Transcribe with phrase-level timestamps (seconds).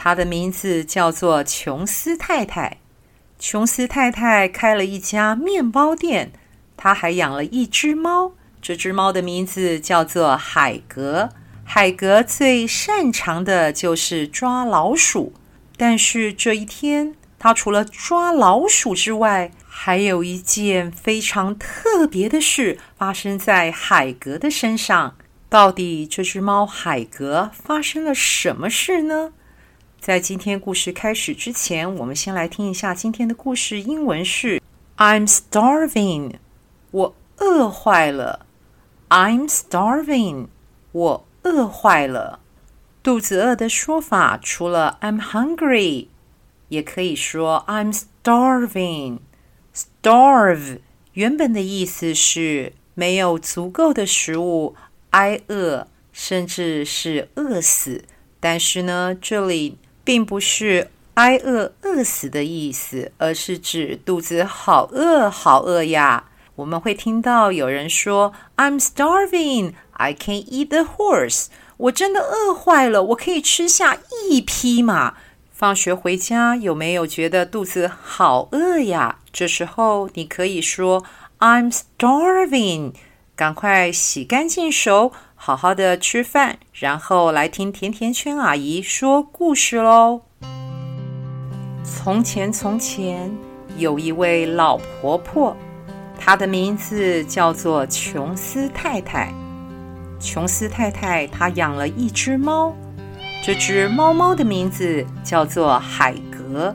[0.00, 2.78] 她的名字叫做琼斯太太。
[3.36, 6.30] 琼斯太太开了一家面包店，
[6.76, 8.32] 她还养了一只猫。
[8.62, 11.30] 这只猫的名字叫做海格。
[11.64, 15.32] 海格最擅长的就是抓老鼠，
[15.76, 25.16] 但是这一天，他除了抓老鼠之外，还有一件非常特别的事发生在海格的身上。
[25.48, 29.32] 到底这只猫海格发生了什么事呢？
[30.00, 33.80] 在今天故事开始之前，我们先来听一下今天的故事。
[33.80, 34.62] 英文是
[34.96, 36.36] "I'm starving"，
[36.92, 38.46] 我饿坏了。
[39.08, 40.46] "I'm starving"，
[40.92, 42.40] 我饿坏了。
[43.02, 46.06] 肚子饿的说法除了 "I'm hungry"，
[46.68, 49.18] 也可以说 "I'm starving"。
[49.74, 50.78] Starve
[51.12, 54.74] 原本的意思是没有足够的食物，
[55.10, 58.04] 挨饿，甚至是饿死。
[58.40, 66.24] 但是呢，这里并不是挨饿饿死的意思，而是指肚子好饿好饿呀。
[66.54, 73.98] 我们会听到有人说：“I'm starving, I can eat the horse。”我真的饿坏了，我可以吃下
[74.30, 75.16] 一匹马。
[75.52, 79.18] 放学回家有没有觉得肚子好饿呀？
[79.30, 81.04] 这时候你可以说
[81.40, 82.94] ：“I'm starving。”
[83.38, 85.12] 赶快洗干净手。
[85.36, 90.22] 好好的吃饭，然后来听甜甜圈阿姨说故事喽。
[91.84, 93.30] 从前，从前
[93.76, 95.56] 有一位老婆婆，
[96.18, 99.32] 她的名字叫做琼斯太太。
[100.18, 102.74] 琼斯太太她养了一只猫，
[103.44, 106.74] 这只猫猫的名字叫做海格。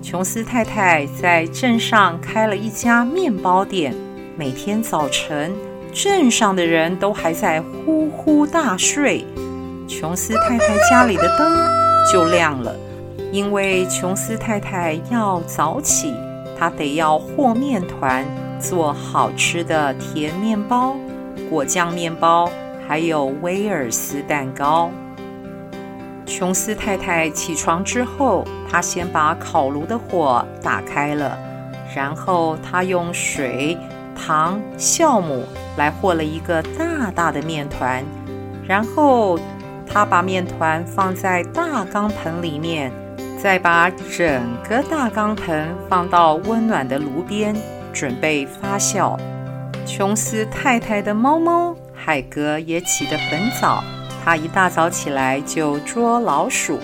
[0.00, 3.92] 琼斯太太在镇上开了一家面包店，
[4.36, 5.52] 每天早晨。
[5.94, 9.24] 镇上的人都还在呼呼大睡，
[9.86, 11.56] 琼斯太太家里的灯
[12.12, 12.74] 就亮了，
[13.30, 16.12] 因为琼斯太太要早起，
[16.58, 18.26] 她得要和面团，
[18.58, 20.96] 做好吃的甜面包、
[21.48, 22.50] 果酱面包，
[22.88, 24.90] 还有威尔斯蛋糕。
[26.26, 31.38] 琼斯太太起床之后，她先把烤炉的火打开了，
[31.94, 33.78] 然后她用水。
[34.16, 35.42] 糖、酵母
[35.76, 38.04] 来和了一个大大的面团，
[38.66, 39.38] 然后
[39.86, 42.92] 他把面团放在大钢盆里面，
[43.42, 47.54] 再把整个大钢盆放到温暖的炉边，
[47.92, 49.18] 准备发酵。
[49.86, 53.84] 琼斯太太的猫猫海格也起得很早，
[54.24, 56.78] 他一大早起来就捉老鼠，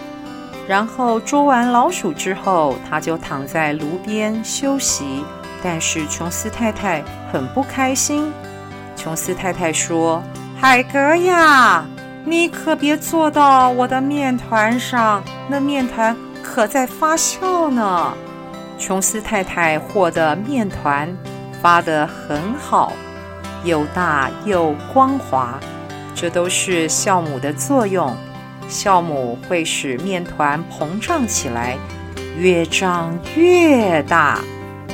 [0.69, 5.25] 然后捉完老鼠之后，他就躺在炉边休息。
[5.63, 7.03] 但是琼斯太太
[7.33, 8.33] 很不开心。
[9.03, 10.23] 琼斯太太说
[10.61, 11.83] ：“海格呀，
[12.23, 18.13] 你可别坐到我的面团上，那面团可在发酵呢。”
[18.79, 21.09] 琼斯太太和的面团
[21.63, 22.93] 发得很好，
[23.65, 25.59] 又大又光滑，
[26.15, 28.15] 这都是酵母的作用。
[28.69, 31.79] 酵母会使面团膨胀起来，
[32.37, 34.41] 越胀越大。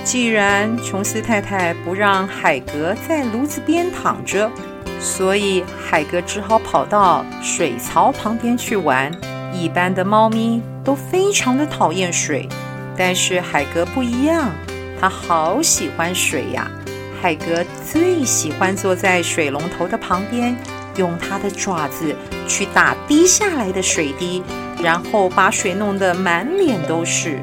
[0.07, 4.49] 既然琼斯太太不让海格在炉子边躺着，
[5.01, 9.11] 所以海格只好跑到水槽旁边去玩。
[9.53, 12.49] 一般的猫咪都非常的讨厌水，
[12.97, 14.49] 但是海格不一样，
[15.01, 16.71] 它好喜欢水呀。
[17.21, 20.57] 海格最喜欢坐在水龙头的旁边，
[20.99, 22.15] 用它的爪子
[22.47, 24.41] 去打滴下来的水滴，
[24.81, 27.43] 然后把水弄得满脸都是。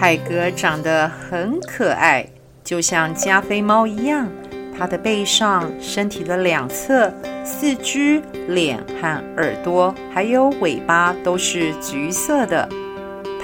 [0.00, 2.26] 海格长得很可爱，
[2.64, 4.26] 就像加菲猫一样。
[4.74, 7.12] 它的背上、身体的两侧、
[7.44, 12.66] 四肢、脸和耳朵，还有尾巴都是橘色的。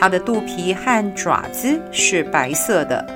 [0.01, 3.07] 它的肚皮和爪子是白色的。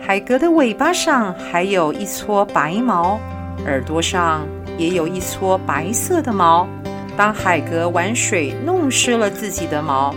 [0.00, 3.18] 海格的尾巴上还有一撮白毛，
[3.66, 4.46] 耳朵上
[4.78, 6.68] 也有一撮白色的毛。
[7.16, 10.14] 当海格玩水弄湿了自己的毛，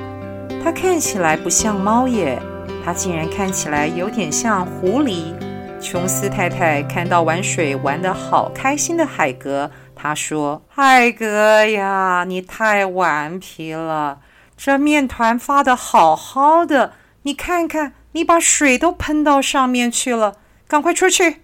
[0.64, 2.42] 它看起来不像猫耶，
[2.86, 5.34] 它竟然看起来有点像狐狸。
[5.82, 14.20] 琼斯太太看到玩水玩得好开心的海格，她说：“海格呀，你太顽皮了，
[14.56, 16.94] 这面团发得好好的，
[17.24, 20.38] 你看看，你把水都喷到上面去了，
[20.70, 21.42] 赶快出去，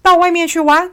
[0.00, 0.92] 到外面去玩。”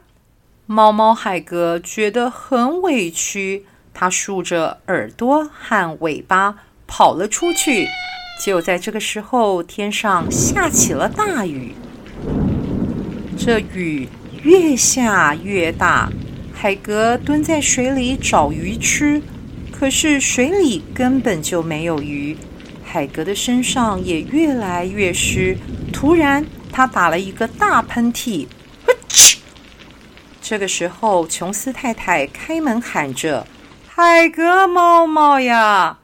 [0.67, 6.55] 猫猫海格觉得很委屈，它竖着耳朵和尾巴
[6.89, 7.87] 跑了出去。
[8.43, 11.73] 就在这个时候，天上下起了大雨。
[13.37, 14.07] 这雨
[14.43, 16.09] 越下越大，
[16.53, 19.21] 海格蹲在水里找鱼吃，
[19.71, 22.35] 可是水里根本就没有鱼。
[22.83, 25.55] 海格的身上也越来越湿。
[25.93, 28.47] 突然，他打了一个大喷嚏。
[30.41, 33.45] 这个时候，琼斯太太开门喊着
[33.85, 35.98] ：“海格猫猫呀！”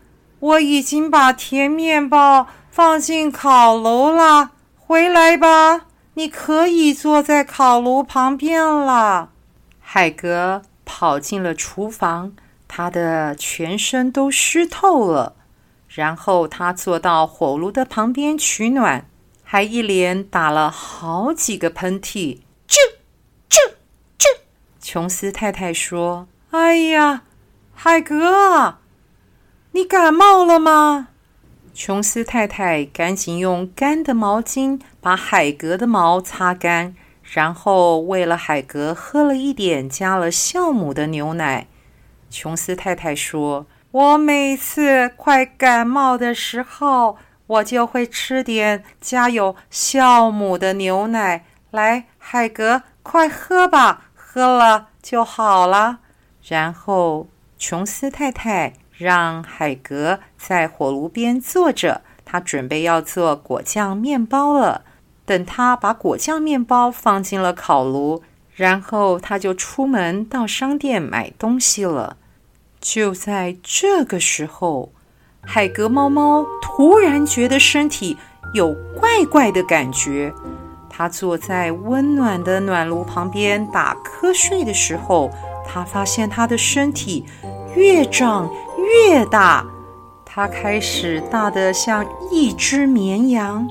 [0.45, 9.31] 我已经把甜面包放进烤炉了，回来吧，你可以坐在烤炉旁边了。
[9.79, 12.33] 海格跑进了厨房，
[12.67, 15.35] 他的全身都湿透了，
[15.87, 19.09] 然后他坐到火炉的旁边取暖，
[19.43, 22.41] 还一连打了好几个喷嚏。
[22.67, 22.77] 啾
[23.49, 23.73] 啾
[24.19, 24.27] 啾！
[24.79, 27.23] 琼斯太太说：“哎呀，
[27.73, 28.75] 海格！”
[29.85, 31.09] 感冒了吗？
[31.73, 41.67] 琼斯太太赶紧用干的毛巾把海格的毛擦干，然后喂了海格喝了一点加了酵母的牛奶。
[42.29, 47.17] 琼斯太太说：“我每次快感冒的时候，
[47.47, 51.45] 我就会吃点加有酵母的牛奶。
[51.71, 55.99] 来，海格，快喝吧，喝了就好了。”
[56.41, 57.27] 然后
[57.57, 58.73] 琼斯太太。
[58.97, 64.83] 让海格在火炉边坐着，他准备要做果酱面包了。
[65.25, 68.21] 等他把果酱面包放进了烤炉，
[68.53, 72.17] 然后他就出门到商店买东西了。
[72.79, 74.91] 就在这个时候，
[75.41, 78.15] 海格猫猫突然觉得身体
[78.53, 80.31] 有怪怪的感觉。
[80.87, 85.29] 他坐在温暖的暖炉旁边打瞌睡的时候，
[85.67, 87.25] 他发现他的身体
[87.75, 88.49] 越长。
[88.85, 89.65] 越大，
[90.23, 93.67] 它开始大得像一只绵羊，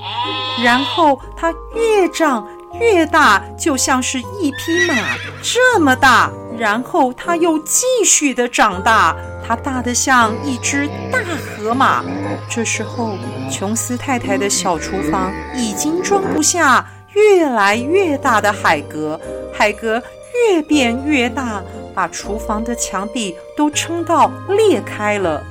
[0.63, 2.47] 然后它越长
[2.79, 4.95] 越大，就像是一匹马
[5.41, 9.15] 这么大，然后它又继续的长大，
[9.47, 12.03] 它大得像一只大河马。
[12.49, 13.17] 这时候，
[13.49, 19.19] 琼斯太太的小厨房已经装不下越来越大的海格，
[19.53, 20.01] 海格
[20.49, 21.61] 越变越大。
[21.95, 25.41] 把厨房的墙壁都撑到裂开了。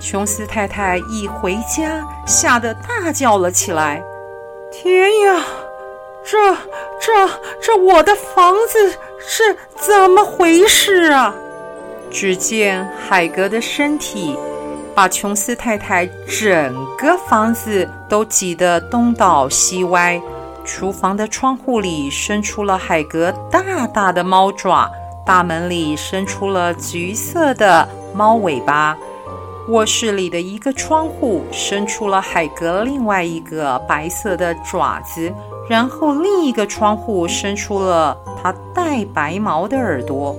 [0.00, 4.02] 琼斯太太一回家，吓得大叫了起来
[4.72, 5.44] ：“天呀，
[6.24, 6.54] 这、
[7.00, 7.28] 这、
[7.60, 11.34] 这我的房子是怎么回事啊？”
[12.10, 14.34] 只见海格的身体
[14.94, 20.20] 把琼斯太太整个房子都挤得东倒西歪，
[20.64, 24.90] 厨房的窗户里伸出了海格大大的猫爪。
[25.28, 28.96] 大门里伸出了橘色的猫尾巴，
[29.68, 35.30] 卧室里的一个窗户伸出了海格另外一个白色的爪子，
[35.68, 40.34] 然后另一个窗户伸出了它带白毛的耳朵。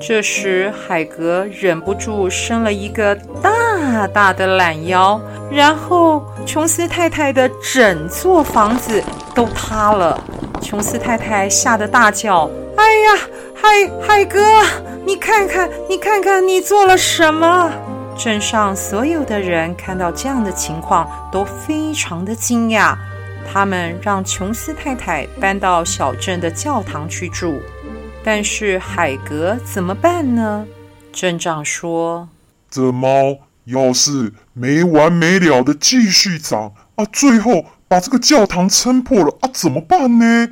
[0.00, 9.02] 这时，海格忍不住伸了一个大大的懒腰，然后琼斯太太的整座房子
[9.34, 10.16] 都塌了。
[10.62, 13.18] 琼斯太太吓得大叫：“哎呀！”
[13.60, 14.40] 海海哥，
[15.04, 17.72] 你看看，你看看，你做了什么？
[18.16, 22.96] 镇上所有的人看到这样的情况，都非常的惊讶。
[23.50, 27.60] 他们让琼斯太太搬到小镇的教堂去住。
[28.22, 30.64] 但是海格怎么办呢？
[31.12, 32.28] 镇长说
[32.70, 40.48] ：“这猫要是没完没了的继续长啊，最后把这个教堂撑破了啊，怎么办呢？”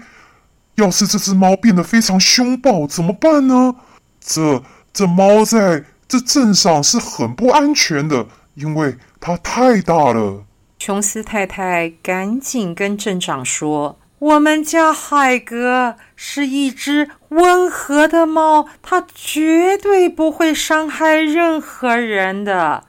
[0.77, 3.75] 要是这只猫变得非常凶暴怎么办呢？
[4.21, 10.45] 这这猫在这镇上是很不安全的，因为它太大了。
[10.79, 22.85] 琼斯太太赶紧跟镇长说：“我们家海格是一只温和的猫，它绝对不会伤害任何人的。”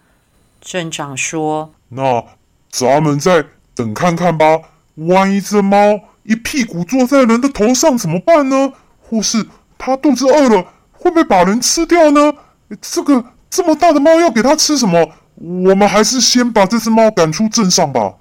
[0.60, 2.26] 镇长说：“那
[2.70, 4.60] 咱们再等看看吧，
[4.96, 8.74] 万一这猫……”一屁股坐在人的头上怎么办呢？
[9.00, 9.46] 或是
[9.78, 12.34] 他肚子饿了，会不会把人吃掉呢？
[12.82, 15.10] 这个这么大的猫要给他吃什么？
[15.36, 18.16] 我们还是先把这只猫赶出镇上吧。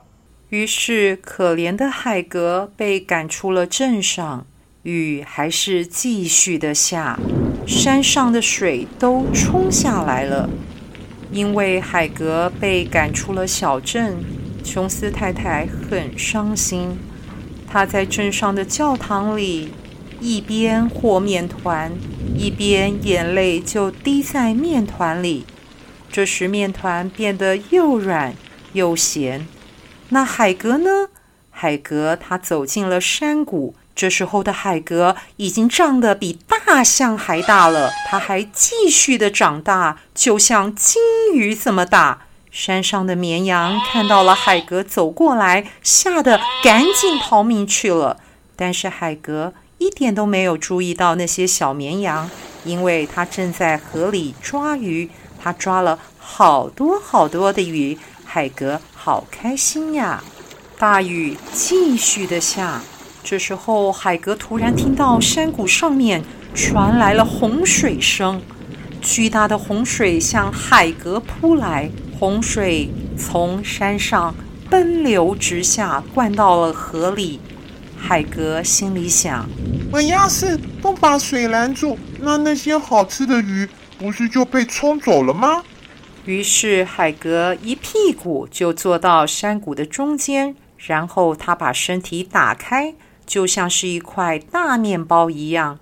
[0.51, 4.47] 于是，可怜的海格被赶出了镇上。
[4.85, 7.19] 雨还是继续的下，
[7.67, 10.49] 山上的水都冲下来了。
[11.33, 14.17] 因为海格被赶出了小镇，
[14.63, 16.97] 琼斯太太很伤心。
[17.66, 19.73] 他在镇上的教堂里，
[20.20, 21.92] 一边和面团，
[22.37, 25.44] 一边眼泪就滴在面团里。
[26.11, 28.35] 这时，面团变得又软
[28.73, 29.46] 又咸。
[30.08, 31.08] 那海格呢？
[31.50, 33.75] 海格他走进了山谷。
[33.94, 41.00] 这时候的海格已经长得比大象还大了，它还继续的长大，就像鲸
[41.35, 42.26] 鱼这么大。
[42.57, 48.17] 山上的绵羊看到了海格走过来，吓得赶紧逃命去了。
[48.57, 52.31] 但是海格一点都没有注意到那些小绵羊，
[52.65, 57.99] 因为他正在河里抓鱼，他抓了好多好多的鱼。
[58.25, 60.25] 海格好开心呀！
[60.79, 62.81] 大雨继续的下。
[63.23, 68.41] 这时候，海格突然听到山谷上面传来了洪水声，
[69.03, 74.35] 巨大的洪水向海格扑来，洪水从山上
[74.70, 77.38] 奔流直下，灌到了河里。
[77.99, 79.46] 海格心里想：
[79.92, 83.68] 我要是不把水拦住，那那些好吃的鱼
[83.99, 85.62] 不是就被冲走了吗？
[86.25, 92.94] 于是，海格一屁股就坐到山谷的中间，然后他把身体打开。
[93.26, 95.80] 就像是一块大面包一样，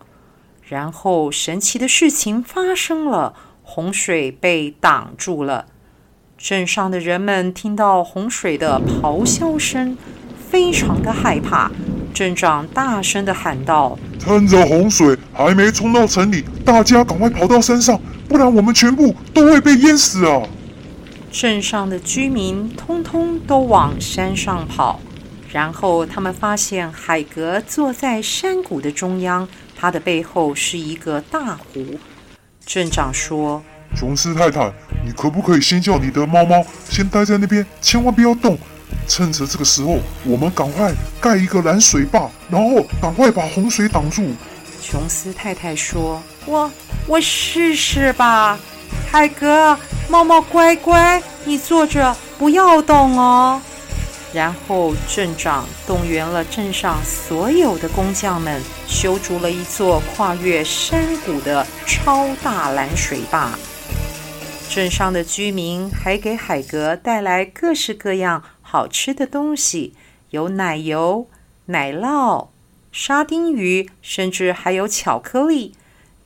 [0.66, 5.66] 然后神奇的事情发生了，洪水被挡住了。
[6.44, 9.96] 镇上的人们听到洪水的咆哮声，
[10.50, 11.70] 非常的害怕。
[12.12, 17.98] 镇长大声的喊道：“趁着洪水还没冲到城里，大家赶快跑到山上，
[18.28, 20.42] 不然我们全部都会被淹死啊！”
[21.32, 25.00] 镇上的居民通通都往山上跑。
[25.50, 31.98] 然后他们发现海格坐在山谷的中央，他的背后是一个大湖。
[32.66, 33.62] 镇长说
[33.94, 34.72] ：“琼斯太太，
[35.04, 38.58] 你可不可以先叫你的猫猫先待在那边，千万不要动。
[39.06, 44.24] 趁着这个时候，我们赶快盖一个拦水坝，然后赶快把洪水挡住。”
[44.82, 46.70] 琼斯太太说：“我
[47.06, 48.58] 我试试吧。
[49.10, 53.60] 海哥，猫猫乖乖，你坐着不要动哦。”
[54.32, 63.50] 然后镇长动员了镇上所有的工匠们，修筑了一座跨越山谷的超大拦水坝。
[64.68, 69.94] 镇上的居民还给海格带来各式各样好吃的东西，
[70.30, 71.28] 有奶油、
[71.66, 72.48] 奶酪、
[72.90, 75.74] 沙丁鱼，甚至还有巧克力。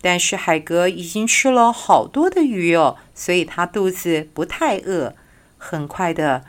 [0.00, 5.14] 但是海格已经吃了好多的鱼哦，所以他肚子不太饿。
[5.58, 6.44] 很快的。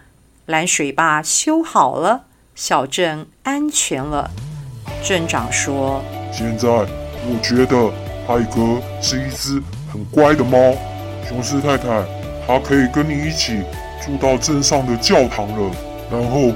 [0.46, 4.32] 拦水坝修好了，小镇安全了。
[5.04, 6.04] 镇长说
[6.34, 7.92] ：“现在我觉得
[8.26, 9.62] 海格是一只
[9.94, 10.74] 很乖的猫。
[11.30, 12.04] 琼斯太太，
[12.46, 13.62] 它可以跟你一起
[14.04, 15.72] 住到镇上的教堂了。
[16.12, 16.52] 然后，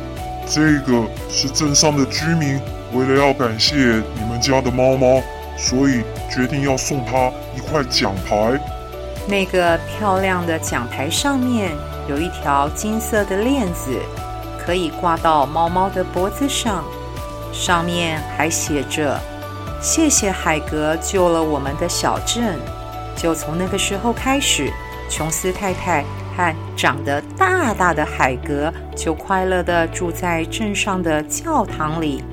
[0.47, 2.59] 这个是镇上的居民
[2.91, 5.21] 为了要感谢你们家的猫猫，
[5.55, 8.59] 所以决定要送它一块奖牌。
[9.27, 11.71] 那个漂亮的奖牌上面。”
[12.09, 13.97] 有一条金色的链子，
[14.59, 16.83] 可以挂到猫猫的脖子上，
[17.53, 19.17] 上面还写着
[19.81, 22.59] “谢谢海格救了我们的小镇”。
[23.15, 24.71] 就从那个时候开始，
[25.09, 26.03] 琼斯太太
[26.35, 32.23] 和长得大大的海格就快乐地住在镇上的教堂里。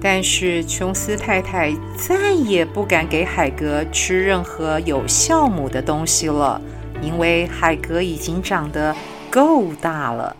[0.00, 6.60] 但是琼斯太太再也不敢给海格吃任何有酵母的东西了，
[7.02, 8.94] 因为海格已经长得。
[9.32, 10.34] 够大了，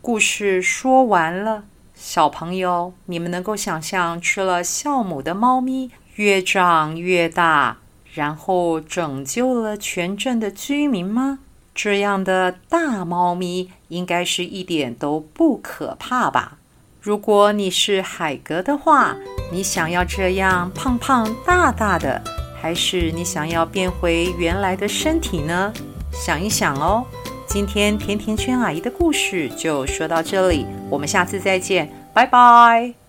[0.00, 1.62] 故事说完了。
[1.94, 7.76] 小朋友，你们能够想象吃了酵母的猫咪越长越大，
[8.12, 11.38] 然后拯救了全镇的居民吗？
[11.74, 16.58] 这样的大猫咪应该是一点都不可怕吧？
[17.00, 19.16] 如果你是海格的话，
[19.50, 22.22] 你想要这样胖胖大大的，
[22.60, 25.72] 还是你想要变回原来的身体呢？
[26.12, 27.04] 想一想哦。
[27.46, 33.01] 今天甜甜圈阿姨的故事就说到这里，我们下次再见，拜拜。